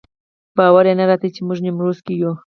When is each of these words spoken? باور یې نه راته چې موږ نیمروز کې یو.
باور 0.57 0.85
یې 0.89 0.93
نه 0.99 1.05
راته 1.09 1.27
چې 1.35 1.41
موږ 1.47 1.57
نیمروز 1.65 1.97
کې 2.05 2.13
یو. 2.21 2.31